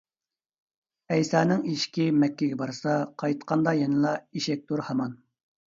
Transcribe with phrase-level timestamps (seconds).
[1.15, 5.19] ئەيسانىڭ ئېشىكى مەككىگە بارسا، قايتقاندا يەنىلا ئېشەكتۇر ھامان.